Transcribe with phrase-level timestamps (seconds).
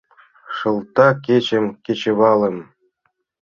[0.55, 2.57] Шылта кечым кечывалым